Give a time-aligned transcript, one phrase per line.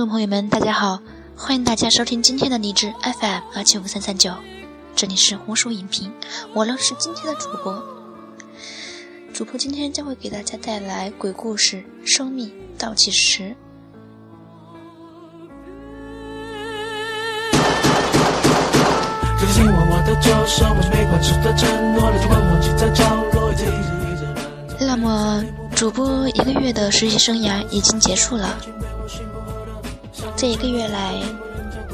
[0.00, 0.98] 众朋友们，大家好，
[1.36, 4.32] 欢迎大家收听今天的励志 FM 二七五三三九，
[4.96, 6.10] 这里是红薯影评，
[6.54, 7.84] 我呢是今天的主播。
[9.34, 13.42] 主播今天将会给大家带来鬼故事《生命倒计时》。
[24.80, 25.44] 那么，
[25.76, 28.56] 主播一个月的实习生涯已经结束了。
[30.36, 31.14] 这一个月来，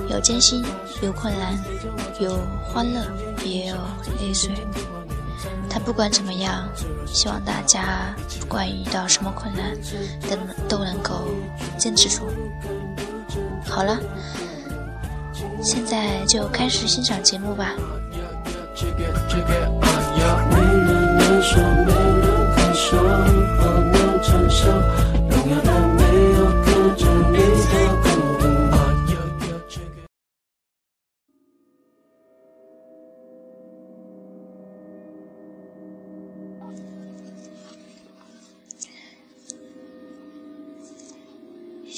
[0.08, 0.64] 有艰辛，
[1.02, 1.58] 有困难，
[2.20, 3.00] 有欢乐，
[3.44, 3.76] 也有
[4.20, 4.52] 泪水。
[5.68, 6.68] 但不管怎么样，
[7.06, 9.76] 希望大家不管遇到什么困难，
[10.68, 11.28] 都都能够
[11.76, 12.22] 坚持住。
[13.64, 13.98] 好了，
[15.62, 17.74] 现在就开始欣赏节目吧。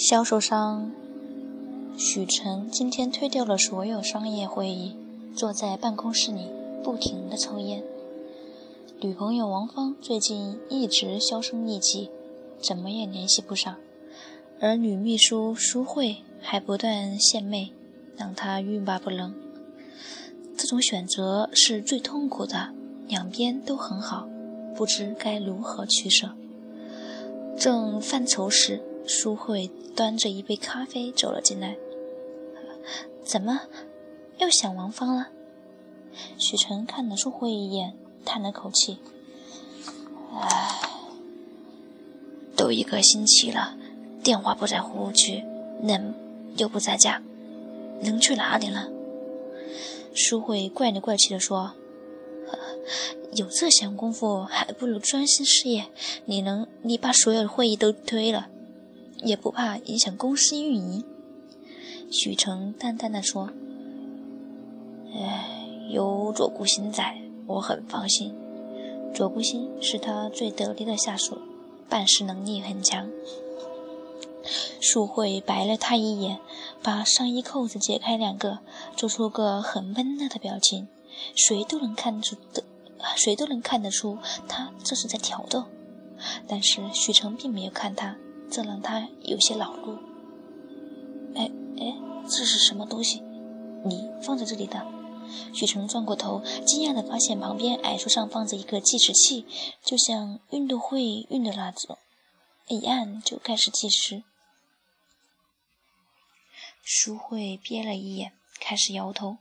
[0.09, 0.91] 销售商
[1.99, 4.97] 许晨今天推掉了所有商业会议，
[5.37, 6.49] 坐在办公室里
[6.83, 7.85] 不停的抽烟。
[9.03, 12.09] 女朋友王芳最近一直销声匿迹，
[12.59, 13.77] 怎么也联系不上，
[14.59, 17.75] 而女秘书苏慧还不断献媚，
[18.17, 19.35] 让他欲罢不能。
[20.57, 22.71] 这种选择是最痛苦的，
[23.07, 24.27] 两边都很好，
[24.75, 26.31] 不知该如何取舍。
[27.59, 28.81] 正犯愁时。
[29.09, 31.79] 苏慧端着一杯咖啡走了进来，
[33.25, 33.63] 怎么
[34.39, 35.29] 又想王芳了？
[36.37, 38.99] 许晨看了苏慧一眼，叹了口气
[40.39, 40.91] ：“唉，
[42.55, 43.79] 都一个星期了，
[44.23, 45.43] 电话不在服务区，
[45.83, 46.15] 人
[46.59, 47.23] 又不在家，
[48.03, 48.89] 能去哪里呢？”
[50.15, 51.73] 苏慧怪里怪气地说
[53.33, 55.87] ：“有这闲工夫，还不如专心事业。
[56.27, 58.49] 你能，你把所有的会议都推了。”
[59.19, 61.05] 也不怕影响公司运营，
[62.11, 63.51] 许成淡淡的说
[65.15, 68.35] ：“哎，有左顾星在，我很放心。
[69.15, 71.39] 左顾星是他最得力的下属，
[71.89, 73.11] 办事能力很强。”
[74.81, 76.39] 淑慧白了他一眼，
[76.83, 78.61] 把上衣扣子解开两个，
[78.97, 80.89] 做出个很闷热的表情。
[81.35, 82.63] 谁都能看出的，
[83.17, 85.65] 谁都能看得出他这是在挑逗。
[86.47, 88.17] 但是许成并没有看他。
[88.51, 89.99] 这让他有些恼怒。
[91.35, 91.95] 哎哎，
[92.29, 93.23] 这是什么东西？
[93.85, 94.87] 你放在这里的？
[95.53, 99.45] 许成转过头，惊讶地发现旁边矮树上放着一个计时器，
[99.85, 101.99] 就像运动会用的那种，
[102.67, 104.23] 一按就开始计时。
[106.83, 109.37] 淑慧瞥了一眼，开始摇头。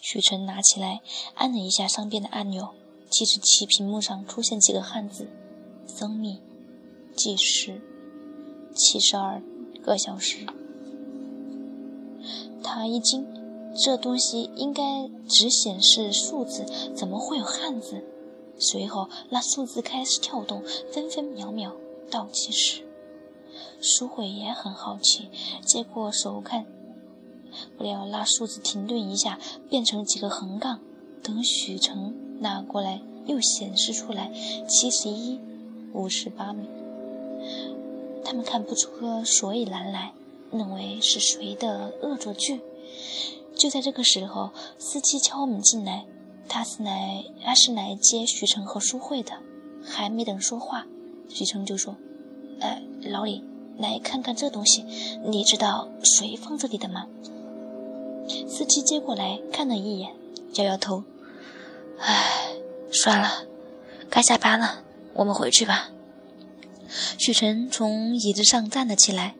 [0.00, 1.00] 许晨拿起来，
[1.34, 2.74] 按了一下上边的按钮，
[3.10, 5.28] 计时器屏幕上出现几个汉字：
[5.88, 6.40] 生命。
[7.14, 7.80] 计时
[8.74, 9.42] 七十二
[9.82, 10.46] 个小时，
[12.62, 13.26] 他一惊，
[13.76, 14.82] 这东西应该
[15.28, 16.64] 只显示数字，
[16.94, 18.04] 怎么会有汉字？
[18.58, 20.62] 随后，那数字开始跳动，
[20.92, 21.74] 分分秒秒
[22.10, 22.82] 倒计时。
[23.80, 25.28] 苏慧也很好奇，
[25.64, 26.64] 接过手看，
[27.76, 30.80] 不料那数字停顿一下，变成几个横杠。
[31.22, 34.32] 等许成拿过来，又显示出来
[34.68, 35.38] 七十一
[35.92, 36.66] 五十八秒。
[38.24, 40.12] 他们看不出个所以然来，
[40.50, 42.60] 认为是谁的恶作剧。
[43.54, 46.06] 就在这个时候，司机敲门进来，
[46.48, 49.32] 他是来他是来接徐成和苏慧的。
[49.84, 50.86] 还没等说话，
[51.28, 51.96] 徐成就说
[52.60, 53.42] ：“哎，老李，
[53.78, 54.84] 来看看这东西，
[55.24, 57.06] 你知道谁放这里的吗？”
[58.48, 60.14] 司机接过来看了一眼，
[60.54, 61.02] 摇摇头
[61.98, 62.54] ：“哎，
[62.92, 63.28] 算了，
[64.08, 64.84] 该下班了，
[65.14, 65.90] 我们回去吧。”
[67.18, 69.34] 许晨从椅子上站了起来。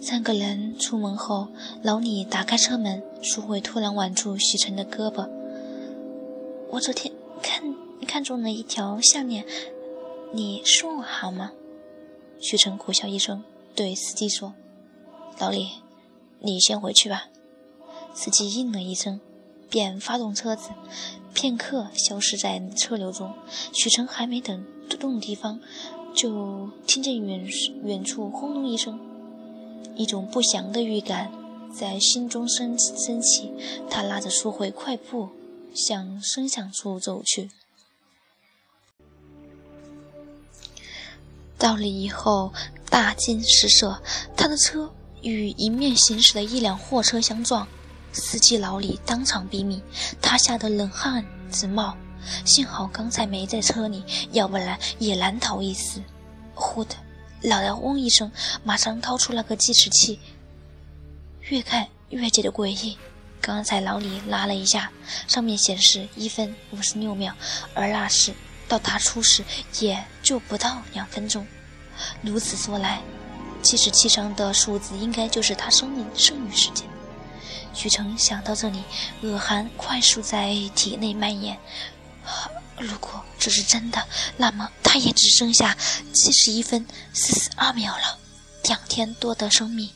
[0.00, 1.48] 三个人出门后，
[1.82, 5.28] 老李打开车门，淑慧突然挽住许晨的胳膊
[6.72, 7.12] ：“我昨天
[7.42, 7.74] 看
[8.06, 9.46] 看中了一条项链，
[10.32, 11.52] 你送我好吗？”
[12.38, 13.42] 许晨苦笑一声，
[13.74, 14.52] 对司机说
[15.40, 15.70] ：“老李，
[16.40, 17.28] 你先回去吧。”
[18.12, 19.20] 司机应了一声。
[19.70, 20.70] 便发动车子，
[21.32, 23.32] 片刻消失在车流中。
[23.72, 24.64] 许晨还没等
[25.00, 25.60] 动地方，
[26.14, 27.44] 就听见远
[27.82, 28.98] 远处轰隆一声，
[29.96, 31.32] 一种不祥的预感
[31.74, 33.52] 在心中升升起。
[33.90, 35.30] 他拉着苏慧快步
[35.74, 37.50] 向声响处走去。
[41.58, 42.52] 到了以后，
[42.90, 44.02] 大惊失色，
[44.36, 47.66] 他的车与迎面行驶的一辆货车相撞，
[48.14, 49.82] 司机老李当场毙命，
[50.22, 51.94] 他吓得冷汗直冒。
[52.46, 54.02] 幸好刚才没在车里，
[54.32, 56.00] 要不然也难逃一死。
[56.54, 56.94] 忽的，
[57.42, 58.32] 老杨嗡一声，
[58.62, 60.18] 马上掏出了个计时器，
[61.42, 62.96] 越看越觉得诡异。
[63.40, 64.90] 刚才老李拉了一下，
[65.28, 67.34] 上面显示一分五十六秒，
[67.74, 68.32] 而那时
[68.66, 69.44] 到他出事
[69.80, 71.46] 也就不到两分钟。
[72.22, 73.02] 如此说来，
[73.60, 76.88] 计时器上的数字应该就是他生命剩余时间。
[77.74, 78.82] 许成想到这里，
[79.22, 81.58] 恶寒快速在体内蔓延。
[82.78, 84.06] 如果这是真的，
[84.36, 85.76] 那么他也只剩下
[86.12, 88.18] 七十一分四十二秒了，
[88.64, 89.90] 两天多的生命。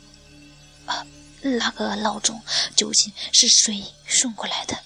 [0.86, 1.04] 啊！
[1.40, 2.40] 那个闹钟
[2.74, 4.76] 究竟是谁送过来的？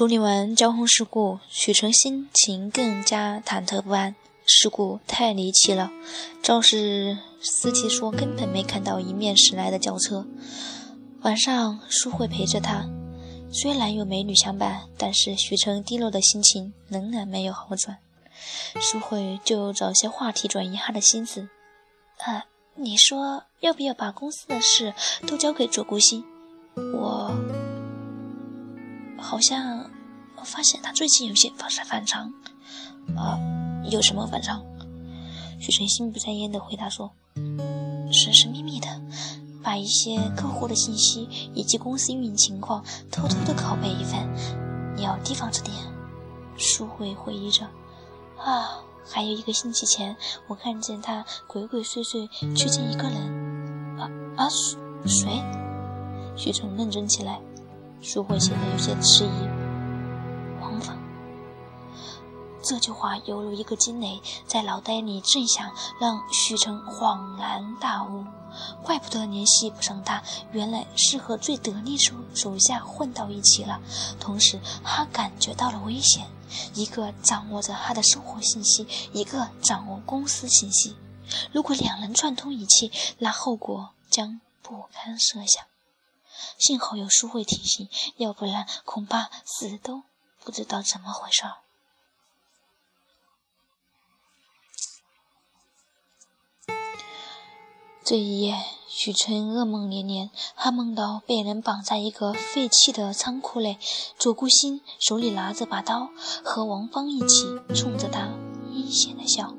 [0.00, 4.16] 处理完交通事故，许晨心情更加忐忑不安。
[4.46, 5.90] 事故太离奇了，
[6.42, 10.26] 肇事司机说根本没看到迎面驶来的轿车。
[11.20, 12.88] 晚上，淑慧陪着他。
[13.52, 17.98] 虽然有美女相伴，但是许晨低落的心情仍然没有好转。
[18.80, 21.46] 淑慧就找些话题转移他的心思。
[22.24, 24.94] 啊，你说要不要把公司的事
[25.26, 26.24] 都交给左顾星？
[26.94, 27.30] 我
[29.20, 29.90] 好像
[30.36, 32.32] 我发现他最近有些方式反常。
[33.16, 33.38] 啊，
[33.90, 34.64] 有什么反常？
[35.60, 37.12] 许晨心不在焉地回答说
[38.12, 38.88] ：“神神秘秘的。”
[39.62, 44.26] 把一些客户的信息以及公司运营情况偷偷的拷贝一份，
[44.96, 45.76] 你要提防着点。
[46.56, 47.66] 淑慧回忆着，
[48.38, 50.16] 啊，还有一个星期前，
[50.48, 52.26] 我看见他鬼鬼祟祟
[52.56, 53.98] 去见一个人。
[53.98, 54.08] 啊
[54.38, 54.48] 啊，
[55.06, 55.42] 谁？
[56.36, 57.38] 许晨认真起来。
[58.02, 59.48] 淑慧显得有些迟疑。
[60.60, 60.96] 王芳。
[62.62, 65.70] 这句话犹如一个惊雷，在脑袋里震响，
[66.00, 68.24] 让许成恍然大悟。
[68.82, 73.80] 怪不得联系不上他，原来是和最得力手手下混到一起了。
[74.18, 76.26] 同时，他感觉到了危险，
[76.74, 80.96] 一个掌握着他的生活信息，一个掌握公司信息。
[81.52, 85.69] 如果两人串通一气，那后果将不堪设想。
[86.58, 90.02] 幸好有淑慧提醒，要不然恐怕死都
[90.44, 91.56] 不知道怎么回事儿。
[98.02, 98.56] 这一夜，
[98.88, 100.30] 许晨噩梦连连。
[100.56, 103.78] 他梦到被人绑在一个废弃的仓库内，
[104.18, 106.10] 左顾星手里拿着把刀，
[106.44, 108.30] 和王芳一起冲着他
[108.72, 109.54] 阴险的笑。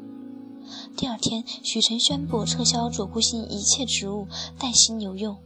[0.97, 4.27] 第二天，许晨宣布撤销左顾星一切职务，
[4.59, 5.41] 带薪留用。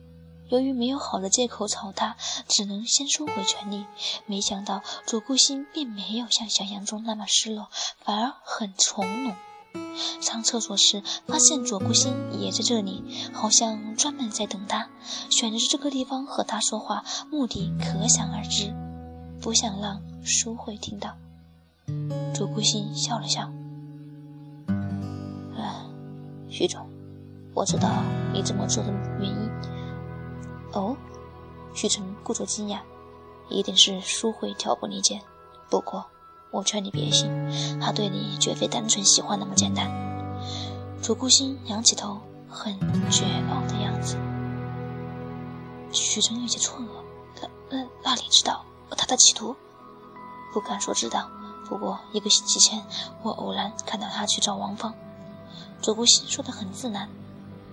[0.49, 2.15] 由于没有好的借口吵他，
[2.47, 3.85] 只能先收回权力。
[4.25, 7.67] 没想到左顾星并没有像想象中那么失落，
[8.03, 9.35] 反而很从容。
[10.21, 13.03] 上厕所时，发现左顾星也在这里，
[13.33, 14.87] 好像专门在等他，
[15.29, 18.73] 选择这个地方和他说话，目的可想而知，
[19.41, 21.15] 不想让舒慧听到。
[22.33, 23.51] 左顾星笑了笑
[25.57, 25.85] ：“哎，
[26.49, 26.87] 徐总，
[27.53, 27.89] 我知道
[28.33, 29.49] 你这么做的原因。”
[30.75, 30.95] 哦，
[31.73, 32.79] 许成故作惊讶
[33.49, 35.19] ：“一定是淑慧挑拨离间。”
[35.71, 36.05] 不过。
[36.51, 37.29] 我劝你别信，
[37.81, 39.91] 他对你绝非单纯喜欢那么简单。
[41.01, 42.79] 左顾星仰起头，很
[43.11, 44.15] 绝望的样子。
[45.91, 46.87] 许晨有些错愕，
[47.41, 49.53] 那那那里知道他的企图？
[50.53, 51.29] 不敢说知道，
[51.67, 52.81] 不过一个星期前，
[53.21, 54.93] 我偶然看到他去找王芳。
[55.81, 57.09] 左顾星说的很自然。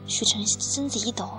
[0.09, 1.30] 许晨身子一抖。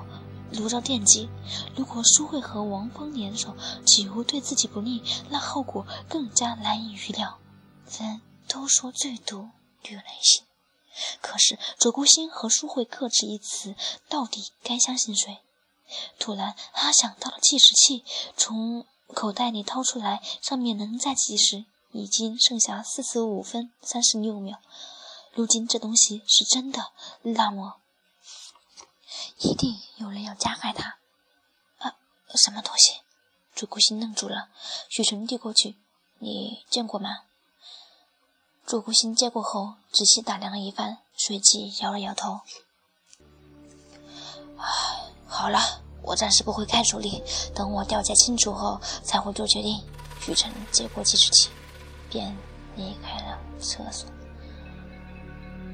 [0.53, 1.29] 炉灶电击，
[1.75, 3.55] 如果淑慧和王峰联手，
[3.85, 7.39] 几乎对自己不利，那后果更加难以预料。
[7.99, 9.49] 人都说最毒
[9.83, 10.43] 女人心，
[11.21, 13.75] 可是左顾星和淑慧各执一词，
[14.07, 15.39] 到底该相信谁？
[16.19, 18.03] 突然，他想到了计时器，
[18.37, 24.59] 从口袋里掏出来，上面仍在计时，已经剩下四十五分三十六秒。
[25.33, 26.91] 如今这东西是真的，
[27.23, 27.82] 那么……
[29.43, 30.97] 一定有人要加害他！
[31.79, 31.95] 啊，
[32.35, 33.01] 什么东西？
[33.53, 34.47] 左顾星愣住了。
[34.89, 35.75] 许晨递过去
[36.19, 37.09] ：“你见过吗？”
[38.65, 42.39] 左顾星接过后，仔细打量了一番，随即摇了摇头
[44.57, 45.59] ：“唉，好了，
[46.03, 47.21] 我暂时不会开除你，
[47.53, 49.83] 等我调查清楚后才会做决定。”
[50.21, 51.49] 许晨接过计时器，
[52.09, 52.33] 便
[52.77, 54.09] 离开了厕所。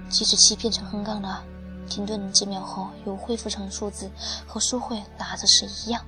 [0.09, 1.45] 计时器变成横杠了。
[1.87, 4.09] 停顿几秒后，又恢复成数字，
[4.47, 6.03] 和淑慧拿着时一样。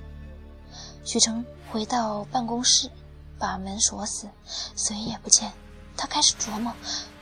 [1.04, 2.90] 许成回到办公室，
[3.40, 4.28] 把门锁死，
[4.76, 5.52] 谁也不见。
[5.98, 6.74] 他开始琢磨：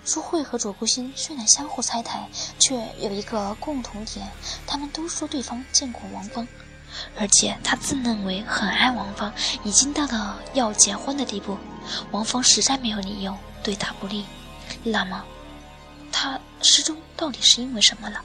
[0.03, 4.27] 舒慧和左顾星虽然相互拆台，却有一个共同点，
[4.65, 6.47] 他们都说对方见过王芳。
[7.17, 9.31] 而且他自认为很爱王芳，
[9.63, 11.55] 已经到了要结婚的地步。
[12.11, 14.25] 王芳实在没有理由对他不利。
[14.83, 15.23] 那么，
[16.11, 18.23] 他失踪到底是因为什么了？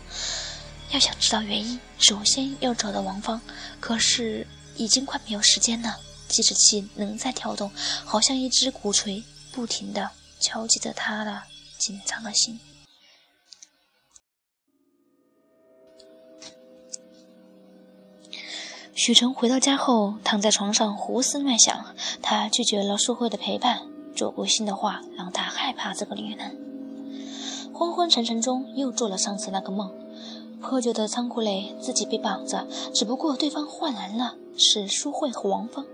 [0.93, 3.41] 要想知道原因，首先要找到王芳。
[3.81, 5.97] 可是已经快没有时间了，
[6.29, 7.71] 计时器仍在跳动，
[8.05, 10.11] 好像一只鼓槌，不停地
[10.41, 11.43] 敲击着他的
[11.79, 12.61] 紧张的心。
[18.95, 21.95] 许晨回到家后，躺在床上胡思乱想。
[22.23, 23.83] 他拒绝了淑慧的陪伴，
[24.15, 26.74] 左顾心的话让他害怕这个女人。
[27.75, 29.93] 昏昏沉沉中，又做了上次那个梦：
[30.61, 35.85] 破旧的仓库内，自己被绑着，只不过对方换人了，是淑慧和王芳。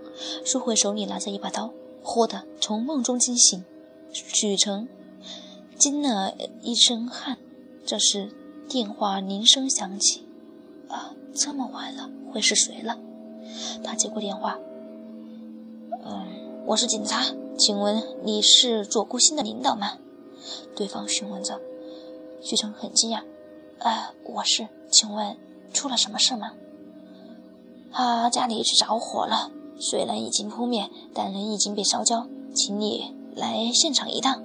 [0.45, 1.71] 淑慧手里拿着一把刀，
[2.03, 3.65] 忽的从梦中惊醒。
[4.13, 4.87] 许成
[5.75, 7.39] 惊了一身汗，
[7.83, 8.31] 这时
[8.69, 10.27] 电话铃声响起。
[10.87, 12.11] 啊，这么晚了。
[12.31, 12.97] 会是谁了？
[13.83, 14.59] 他接过电话。
[16.05, 16.27] 嗯，
[16.67, 17.25] 我是警察，
[17.57, 19.97] 请问你是左顾星的领导吗？
[20.75, 21.59] 对方询问着。
[22.41, 23.23] 许成很惊讶。
[23.79, 25.37] 呃，我是，请问
[25.73, 26.51] 出了什么事吗？
[27.91, 34.43] 他家里是着火了，虽然已经扑灭，但人已经被烧焦，请你来现场一趟。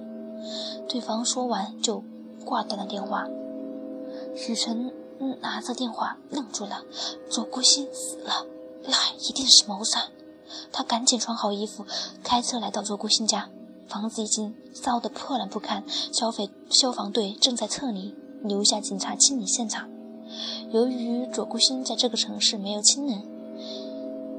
[0.87, 2.03] 对方说完就
[2.45, 3.27] 挂断了电话。
[4.35, 4.91] 许成。
[5.41, 6.83] 拿着电话愣住了，
[7.27, 8.45] 左顾星死了，
[8.83, 10.09] 那一定是谋杀。
[10.71, 11.83] 他赶紧穿好衣服，
[12.23, 13.49] 开车来到左顾心家。
[13.87, 18.13] 房子已经烧得破烂不堪，消费消防队正在撤离，
[18.43, 19.89] 留下警察清理现场。
[20.71, 23.23] 由于左顾星在这个城市没有亲人，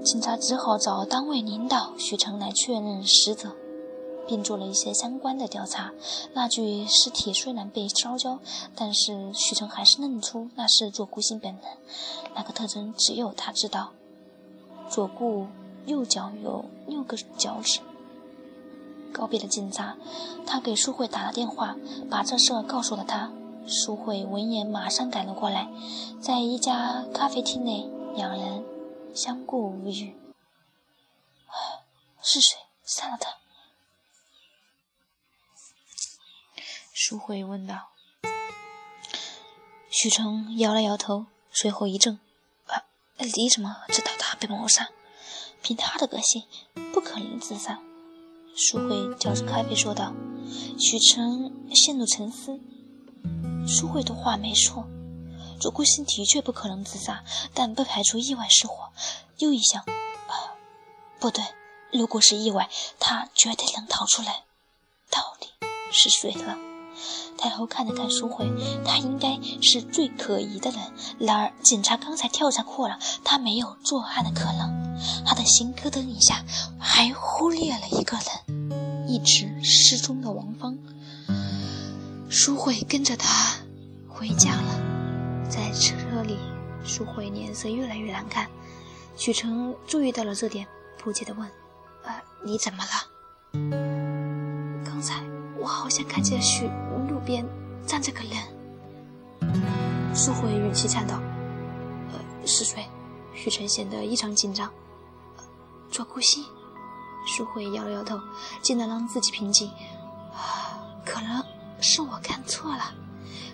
[0.05, 3.55] 警察只好找单位领导许成来确认死者。
[4.29, 5.91] 并做了一些相关的调查。
[6.35, 8.39] 那具尸体虽然被烧焦，
[8.77, 11.63] 但是许成还是认出那是左顾星本人。
[12.37, 13.93] 那个特征只有他知道。
[14.91, 15.47] 左顾
[15.87, 17.81] 右脚有六个脚趾。
[19.13, 19.97] 告别了警察，
[20.47, 21.77] 他给淑慧打了电话，
[22.11, 23.33] 把这事告诉了他。
[23.67, 25.69] 淑慧闻言马上赶了过来，
[26.23, 28.65] 在一家咖啡厅内，两人
[29.15, 30.17] 相顾无语。
[32.23, 33.37] 是谁杀了他？
[36.93, 37.91] 淑慧问道。
[39.91, 42.19] 许成摇了摇头，随后一怔
[42.69, 42.85] ：“啊，
[43.17, 44.89] 你怎么知道他被谋杀？
[45.63, 46.45] 凭他的个性，
[46.93, 47.81] 不可能自杀。”
[48.61, 50.13] 淑慧嚼着咖啡说道。
[50.77, 52.59] 许成陷入沉思。
[53.69, 54.85] 淑慧的话没错，
[55.61, 57.23] 左顾星的确不可能自杀，
[57.55, 58.89] 但不排除意外失火。
[59.39, 60.59] 又一想，啊，
[61.21, 61.45] 不对，
[61.93, 64.43] 如果是意外，他绝对能逃出来。
[65.09, 65.49] 到底
[65.93, 66.57] 是谁了？
[67.37, 68.45] 太后看了看淑慧，
[68.85, 70.81] 她应该是最可疑的人。
[71.21, 74.78] 然而，警察刚才调查过了，他没有作案的可能。
[75.25, 76.45] 他的心咯噔一下，
[76.79, 80.77] 还忽略了一个人，一直失踪的王芳。
[82.29, 83.57] 淑慧跟着他
[84.09, 86.37] 回家了，在车里，
[86.85, 88.49] 淑慧脸色越来越难看。
[89.17, 90.67] 许成注意到了这点，
[90.99, 91.49] 不解地问
[92.05, 92.91] ：“呃，你怎么了？
[94.85, 95.23] 刚才
[95.59, 96.69] 我好像看见许……”
[97.09, 97.45] 路边
[97.87, 98.33] 站着个人，
[100.15, 101.15] 淑慧语气颤抖
[102.13, 102.87] ：“呃，是谁？”
[103.35, 104.71] 许晨显得异常紧张。
[105.91, 106.45] 左顾星，
[107.27, 108.21] 淑慧摇了摇头，
[108.63, 109.71] 尽量让自己平静。
[111.05, 111.45] 可能
[111.81, 112.95] 是我看错了。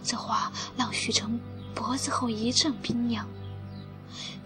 [0.03, 1.41] 这话让许晨
[1.75, 3.27] 脖子后一阵冰凉，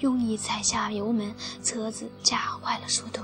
[0.00, 3.22] 用力踩下油门，车子加快了速度。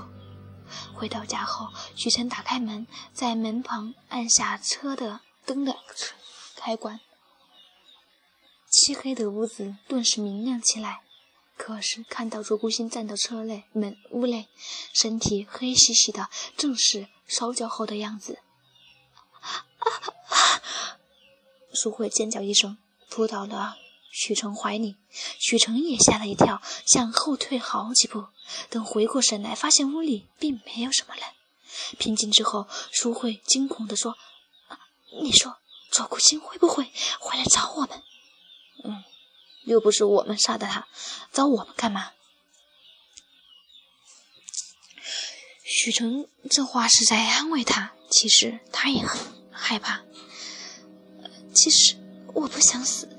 [0.93, 5.21] 回到家后，许晨打开门，在门旁按下车的。
[5.47, 5.77] 灯的
[6.55, 6.99] 开关，
[8.71, 11.03] 漆黑的屋子顿时明亮起来。
[11.57, 14.47] 可是看到卓孤星站到车内门屋内，
[14.93, 18.39] 身体黑兮兮的，正是烧焦后的样子。
[21.73, 22.77] 苏慧尖叫一声，
[23.09, 23.77] 扑到了
[24.11, 24.95] 许成怀里。
[25.39, 28.27] 许成也吓了一跳，向后退好几步。
[28.69, 31.23] 等回过神来，发现屋里并没有什么人。
[31.97, 34.15] 平静之后，苏慧惊恐地说。
[35.21, 35.55] 你说
[35.91, 38.03] 左顾星会不会回来找我们？
[38.83, 39.01] 嗯，
[39.65, 40.87] 又不是我们杀的他，
[41.31, 42.11] 找我们干嘛？
[45.63, 49.19] 许成这话是在安慰他，其实他也很
[49.51, 50.03] 害怕。
[51.53, 51.95] 其实
[52.33, 53.09] 我不想死，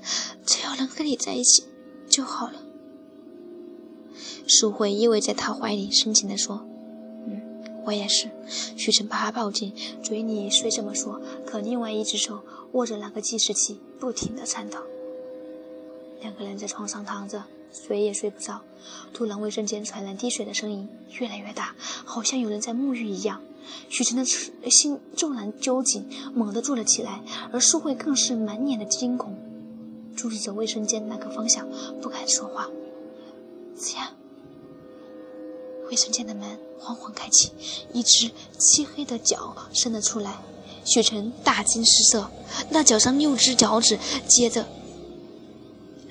[0.45, 1.65] 只要能和你在一起
[2.09, 2.63] 就好了。
[4.47, 6.65] 淑慧依偎在他怀里，深情地说
[7.27, 8.31] ：“嗯，我也是。”
[8.77, 14.79] 许晨把他抱紧，嘴里虽这么说，可另外一只手握着那个计时器，不停地颤抖。
[16.21, 18.61] 两个人在床上躺着，睡也睡不着。
[19.13, 20.87] 突然，卫生间传来滴水的声音，
[21.19, 23.41] 越来越大，好像有人在沐浴一样。
[23.89, 24.25] 许晨的
[24.69, 27.21] 心骤然揪紧，猛地坐了起来，
[27.51, 29.37] 而舒慧更是满脸的惊恐，
[30.15, 31.67] 注视着卫生间那个方向，
[32.01, 32.69] 不敢说话。
[33.75, 34.07] 子阳，
[35.89, 37.51] 卫生间的门缓缓开启，
[37.93, 40.37] 一只漆黑的脚伸了出来。
[40.85, 42.31] 许晨大惊失色，
[42.69, 44.65] 那脚上六只脚趾接着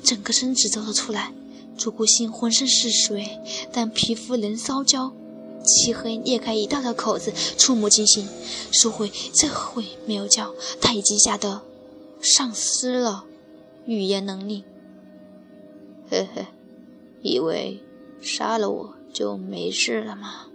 [0.07, 1.35] 整个身子走了出来。
[1.77, 3.39] 朱顾心浑身是水，
[3.73, 5.13] 但皮肤仍烧焦。
[5.65, 8.29] 漆黑裂开一道道口子，触目惊心。
[8.71, 11.61] 淑慧这回没有叫，他已经吓得
[12.23, 13.25] 丧失了
[13.85, 14.63] 语言能力。
[16.09, 16.47] 嘿嘿，
[17.21, 17.83] 以为
[18.21, 20.47] 杀了我就没事了吗？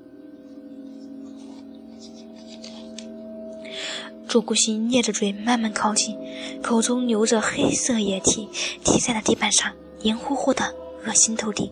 [4.31, 6.17] 左顾星咧着嘴慢慢靠近，
[6.63, 8.47] 口中流着黑色液体，
[8.81, 9.73] 滴在了地板上，
[10.03, 10.73] 黏糊糊的，
[11.05, 11.69] 恶心透顶。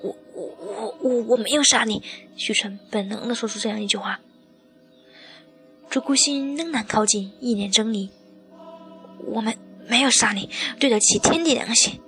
[0.00, 2.00] 我我我我我没有杀你。
[2.36, 4.20] 许晨本能的说出这样一句话。
[5.90, 8.08] 朱孤心仍然靠近，一脸狰狞
[9.26, 9.52] ：“我们
[9.88, 10.48] 没有杀你，
[10.78, 12.00] 对得起天地良心。”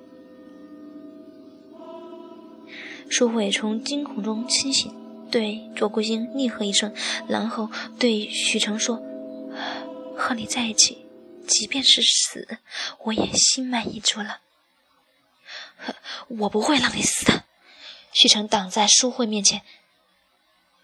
[3.11, 4.95] 舒慧从惊恐中清醒，
[5.29, 6.93] 对左孤星厉喝一声，
[7.27, 9.03] 然后对许成说
[10.21, 11.07] ：“和你在一起，
[11.49, 12.59] 即便是死，
[13.05, 14.41] 我也心满意足了。
[16.29, 17.45] 我不会让你死的。”
[18.13, 19.63] 许成挡在淑慧面前。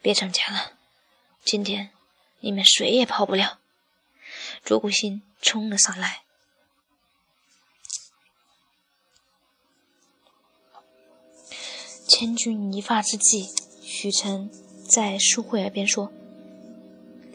[0.00, 0.72] 别逞强了，
[1.44, 1.90] 今天
[2.38, 3.58] 你们谁也跑不了。
[4.64, 6.22] 卓古心冲了上来，
[12.06, 13.48] 千钧一发之际，
[13.82, 14.48] 许晨
[14.88, 16.12] 在舒慧耳边说：“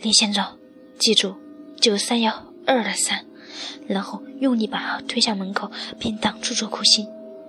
[0.01, 0.57] 你先走，
[0.97, 1.37] 记住，
[1.81, 3.25] 九三幺二二三。”
[3.87, 7.07] 然后用力把他推向门口，并挡住左顾心。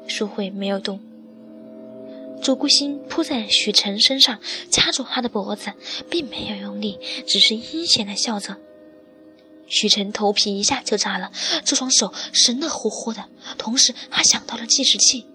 [0.09, 0.99] 淑慧没有动。
[2.43, 5.73] 左顾心扑在许晨身上，掐住他的脖子，
[6.11, 8.57] 并没有用力，只是阴险的笑着。
[9.69, 11.31] 许晨头皮一下就炸了，
[11.65, 15.27] 这双手神的乎乎的，同时他想到了计时器。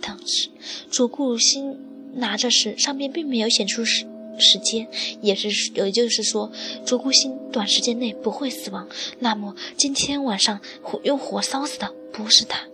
[0.00, 0.48] 当时
[0.90, 1.76] 左顾心
[2.14, 4.06] 拿着时，上面并没有显出时
[4.38, 4.88] 时间，
[5.20, 6.50] 也是也就是说，
[6.84, 8.88] 朱孤心短时间内不会死亡。
[9.18, 10.60] 那么今天晚上
[11.02, 12.66] 用火烧死的不是他。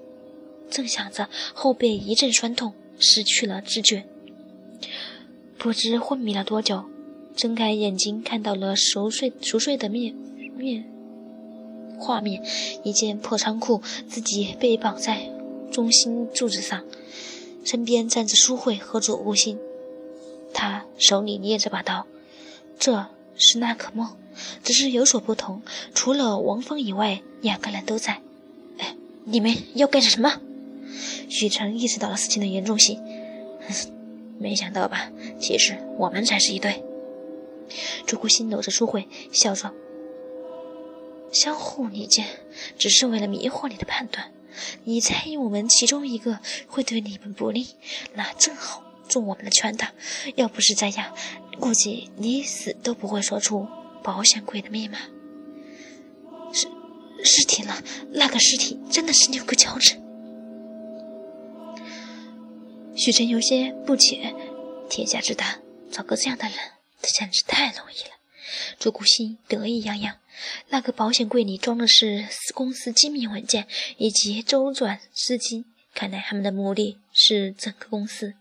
[0.70, 2.75] 正想着，后背一阵酸痛。
[3.03, 4.05] 失去了知觉，
[5.57, 6.85] 不知昏迷了多久。
[7.35, 10.14] 睁开眼睛，看到了熟睡熟睡的面
[10.55, 10.85] 面
[11.99, 12.44] 画面：
[12.85, 15.31] 一件破仓库，自己被绑在
[15.73, 16.85] 中心柱子上，
[17.64, 19.59] 身边站着苏慧和左无心。
[20.53, 22.07] 他手里捏着把刀。
[22.79, 24.17] 这是那可梦，
[24.63, 25.63] 只是有所不同。
[25.95, 28.21] 除了王峰以外，两个人都在。
[28.79, 30.41] 哎，你们要干什么？
[31.29, 33.01] 许晨意识到了事情的严重性，
[34.39, 35.11] 没想到吧？
[35.39, 36.83] 其实我们才是一对。
[38.07, 39.73] 朱孤心搂着朱慧，笑着
[41.31, 42.25] ：“相互理解，
[42.77, 44.33] 只是为了迷惑你的判断。
[44.85, 47.69] 你猜疑我们其中一个会对你们不利，
[48.15, 49.88] 那正好中我们的圈套。
[50.37, 51.14] 要不是这样，
[51.59, 53.68] 估计你死都不会说出
[54.03, 54.99] 保险柜的密码。
[56.55, 56.66] 尸
[57.23, 57.83] 尸体呢？
[58.12, 60.01] 那个尸体真的是六个脚趾？”
[62.96, 64.35] 许晨有些不解，
[64.88, 65.59] 天下之大，
[65.90, 66.55] 找个这样的人，
[67.01, 68.11] 这简直太容易了。
[68.79, 70.16] 朱顾心得意洋洋，
[70.68, 78.35] 那个保险柜里装的是公司机密文件以及周转资金，看来他们的目的是整个公司。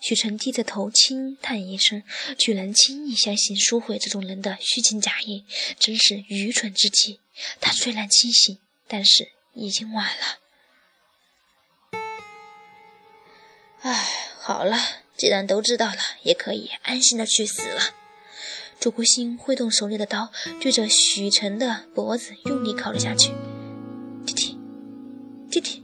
[0.00, 2.02] 许晨低着头轻叹一声，
[2.38, 5.44] 居然轻易相信淑慧这种人的虚情假意，
[5.78, 7.20] 真是愚蠢至极。
[7.60, 10.38] 他虽然清醒，但是已经晚了。
[13.80, 14.76] 唉，好了，
[15.16, 17.80] 既然都知道了，也可以安心的去死了。
[18.78, 23.32] 朱国兴挥动手里的刀，对着许晨的脖子用力靠了下去。
[24.26, 24.58] 弟弟，
[25.50, 25.82] 弟弟！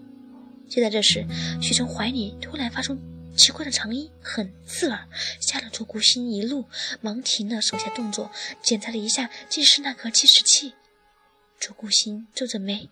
[0.69, 1.27] 就在这时，
[1.63, 2.99] 许晨怀里突然发出
[3.39, 5.09] 奇怪的长音，很刺耳，
[5.41, 6.67] 吓得左顾心一怒，
[7.01, 10.75] 忙停了手下动作，检查了一下，竟是那个计时器。
[11.61, 12.91] 左顾心皱着眉，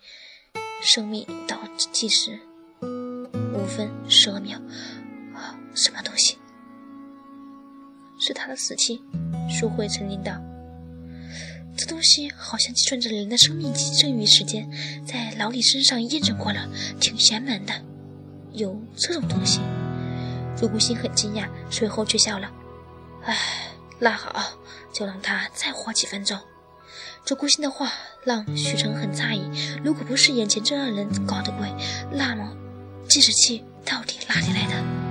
[0.82, 1.60] 生命倒
[1.92, 2.38] 计时。
[2.80, 4.58] 五分十二秒，
[5.34, 6.38] 啊什么东西？
[8.20, 9.02] 是他的死期。
[9.50, 10.40] 淑慧沉吟道
[11.76, 14.70] ：“这东西好像计算着人的生命剩余时间，
[15.04, 16.68] 在老李身上验证过了，
[17.00, 17.74] 挺邪门的。
[18.52, 19.60] 有这种东西。”
[20.56, 22.50] 朱顾心很惊讶，随后却笑了。
[23.24, 23.36] 唉，
[23.98, 24.42] 那好，
[24.92, 26.38] 就让他再活几分钟。
[27.24, 27.92] 朱顾心的话
[28.24, 29.50] 让许成很诧异。
[29.84, 31.68] 如果不是眼前这二人搞的鬼，
[32.12, 32.56] 那么
[33.08, 35.05] 计时器到底哪里来的？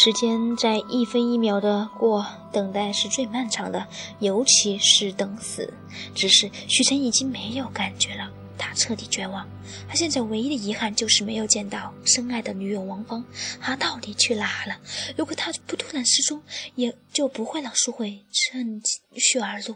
[0.00, 3.88] 时间在一分一秒的过，等待是最漫长的，
[4.20, 5.74] 尤其是等死。
[6.14, 9.44] 只是许晨已经没有感觉了，他彻底绝望。
[9.88, 13.24] 他现在唯一的遗憾就是没有见到深爱的女友王芳，
[13.60, 14.78] 她到底去哪了？
[15.16, 16.40] 如果她不突然失踪，
[16.76, 18.80] 也就不会让淑慧趁
[19.16, 19.74] 虚而入。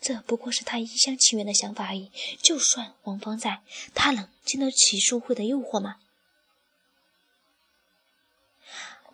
[0.00, 2.12] 这不过是他一厢情愿的想法而已。
[2.40, 3.58] 就算王芳在，
[3.92, 5.96] 他能经得起淑慧的诱惑吗？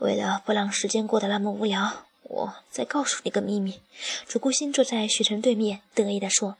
[0.00, 3.82] 为了不让时间过得那么无聊，我再告诉你个秘密。
[4.26, 6.56] 朱顾心坐在许晨对面，得意地说：“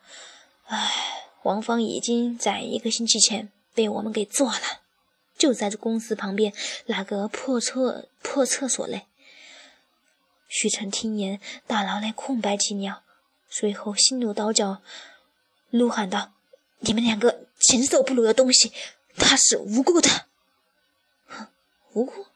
[0.68, 0.92] 唉，
[1.44, 4.60] 王芳已经在一个星期前被我们给做了，
[5.38, 6.52] 就在这公司旁边
[6.84, 9.06] 那个破厕破厕所内。”
[10.46, 13.02] 许晨听言，大脑内空白几秒，
[13.48, 14.82] 随后心如刀绞，
[15.70, 16.32] 怒喊道
[16.80, 18.70] ：“你们两个禽兽不如的东西，
[19.16, 20.26] 他是无辜的！”
[21.26, 21.46] 哼，
[21.94, 22.26] 无辜？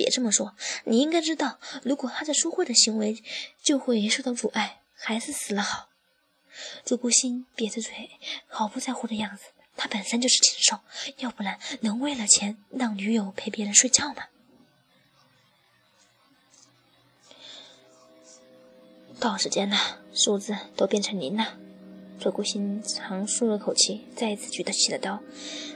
[0.00, 3.22] 别这么说，你应该知道，如果他在说慧的行为
[3.62, 5.90] 就会受到阻碍，还是死了好。
[6.86, 8.08] 朱顾心瘪着嘴，
[8.46, 9.42] 毫不在乎的样子。
[9.76, 10.78] 他本身就是禽兽，
[11.18, 14.24] 要不然能为了钱让女友陪别人睡觉吗？
[19.18, 21.58] 到时间了，数字都变成零了。
[22.18, 25.20] 朱顾心长舒了口气，再一次举得起了刀。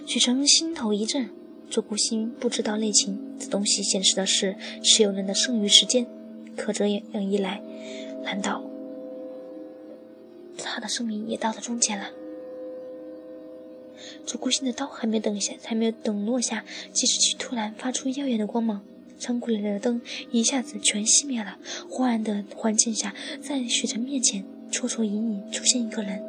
[0.07, 1.44] 许成心头一震。
[1.75, 6.07] 朱顾心不知道内情，这东西显示的是持有人的剩余时间。
[6.57, 7.61] 可这样一来，
[8.23, 8.63] 难道
[10.57, 12.11] 他的生命也到了终结了？
[14.25, 18.85] 左顾星的刀还没等下，还没有等落下，计时器突然发出耀眼的光芒，
[19.19, 21.59] 仓库里的灯一下子全熄灭了。
[21.91, 26.23] 昏暗的环境下，在许晨面前绰绰隐隐出现一个人。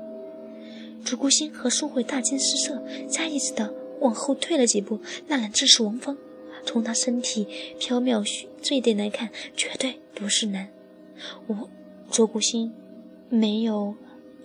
[1.05, 3.84] 左顾星和宋慧大惊失色，下意识的。
[4.05, 6.15] 往后退了几步，那人正是王芳。
[6.63, 7.47] 从他身体
[7.79, 8.23] 飘渺
[8.61, 10.69] 这一点来看，绝对不是人。
[11.47, 11.69] 我
[12.09, 12.73] 卓古心
[13.29, 13.95] 没有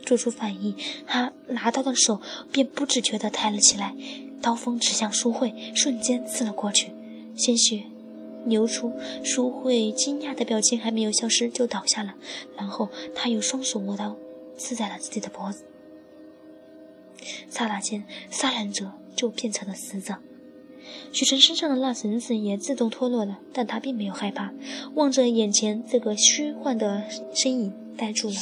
[0.03, 0.75] 做出反应，
[1.07, 2.21] 他拿刀的手
[2.51, 3.95] 便不自觉地抬了起来，
[4.43, 6.93] 刀锋指向淑慧，瞬间刺了过去，
[7.35, 7.85] 鲜血
[8.45, 8.93] 流出。
[9.25, 12.15] 淑慧惊讶的表情还没有消失，就倒下了。
[12.57, 14.17] 然后他用双手握刀，
[14.57, 15.65] 刺在了自己的脖子。
[17.49, 18.93] 刹那间，杀人者。
[19.15, 20.17] 就变成了死者，
[21.13, 24.53] 许晨身上的那绳子也自动脱落了，但他并没有害怕，
[24.95, 28.37] 望着眼前这个虚幻的身影，呆住了。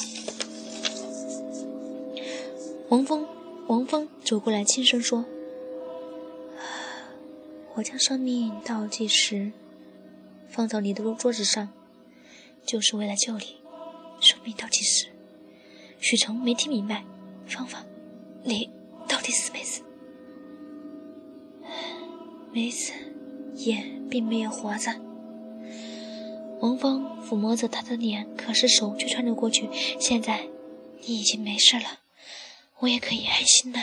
[2.88, 3.26] 王峰，
[3.66, 5.24] 王峰走过来，轻声说
[7.74, 9.52] ：“我将生命倒计时
[10.48, 11.68] 放到你的桌子上，
[12.64, 13.56] 就是为了救你。
[14.20, 15.08] 生命倒计时。”
[16.00, 17.04] 许晨没听明白，
[17.46, 17.84] 芳芳，
[18.44, 18.70] 你
[19.08, 19.82] 到底死没死？
[22.52, 22.92] 没死，
[23.54, 24.90] 也并没有活着。
[26.60, 29.68] 王芳抚摸着他的脸，可是手却穿了过去。
[30.00, 30.48] 现在
[31.00, 32.00] 你已经没事了，
[32.80, 33.80] 我也可以安心了。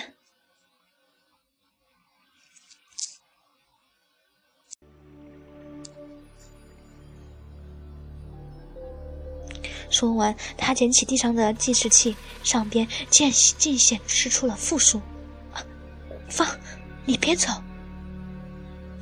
[9.90, 15.02] 说完，他捡起地上的计时器，上边竟竟显示出了负数。
[16.28, 16.46] 放，
[17.06, 17.48] 你别走。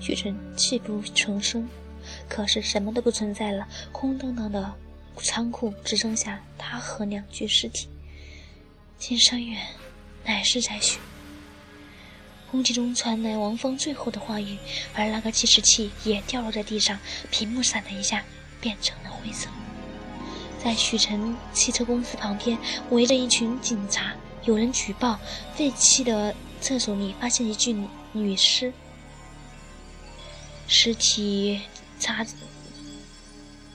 [0.03, 1.65] 许晨泣不成声，
[2.27, 4.73] 可是什么都不存在了，空荡荡的
[5.15, 7.87] 仓库只剩下他和两具尸体。
[8.99, 9.65] 金山远，
[10.25, 10.99] 乃是在许。
[12.51, 14.57] 空气中传来王峰最后的话语，
[14.93, 16.99] 而那个计时器也掉落在地上，
[17.31, 18.25] 屏幕闪了一下，
[18.59, 19.47] 变成了灰色。
[20.61, 22.57] 在许晨汽车公司旁边，
[22.89, 24.13] 围着一群警察，
[24.43, 25.17] 有人举报
[25.55, 27.73] 废弃的厕所里发现一具
[28.11, 28.73] 女尸。
[30.67, 31.61] 尸体
[31.99, 32.25] 擦，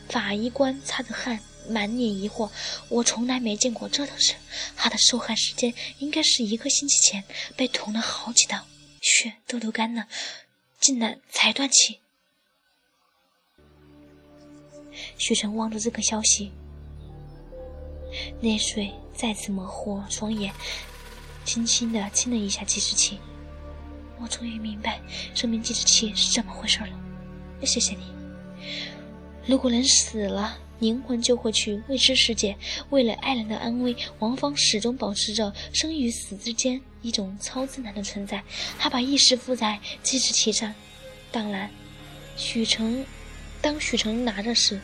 [0.08, 2.50] 法医官擦着汗，满脸疑惑。
[2.88, 4.34] 我从来没见过这种事。
[4.76, 7.22] 他的受害时间应该是一个星期前，
[7.56, 8.66] 被捅了好几刀，
[9.00, 10.06] 血都流干了，
[10.80, 12.00] 竟然才断气。
[15.16, 16.50] 许晨望着这个消息，
[18.40, 20.52] 泪水再次模糊双眼，
[21.44, 23.18] 轻轻的亲了一下计时器。
[24.20, 25.00] 我终于明白
[25.34, 26.88] 生命计时器是怎么回事了，
[27.64, 28.02] 谢谢你。
[29.46, 32.56] 如果人死了，灵魂就会去未知世界。
[32.90, 38.42] 为了爱人的安危，王芳始终保持着生与死之间一种超自然的存在。
[38.78, 40.74] 他把意识附在计时器上。
[41.32, 41.70] 当然，
[42.36, 43.04] 许成，
[43.60, 44.80] 当许成拿着时，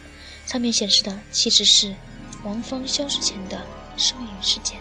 [0.46, 1.94] 上面显示的其实是
[2.42, 3.60] 王芳消失前的
[3.96, 4.78] 生与时间。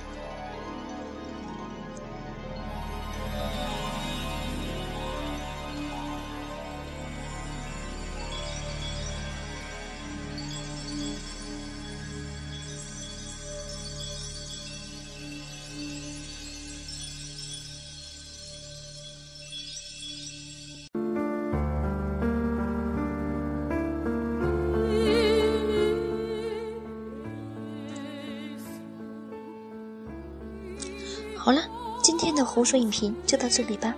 [32.23, 33.93] 今天的红薯影评就到这里吧。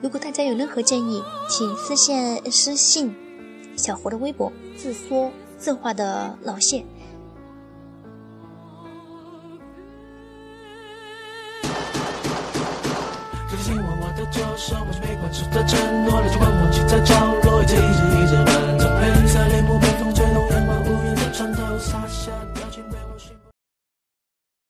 [0.00, 3.12] 如果大家有任何建议，请私信私信
[3.76, 6.86] 小胡的微博，自说自话的老谢。